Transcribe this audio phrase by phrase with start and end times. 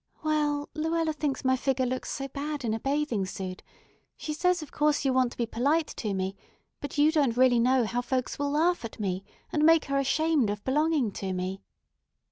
[0.23, 3.61] "Well, Luella thinks my figger looks so bad in a bathing suit.
[4.17, 6.35] She says of course you want to be polite to me,
[6.79, 10.49] but you don't really know how folks will laugh at me, and make her ashamed
[10.49, 11.61] of belonging to me."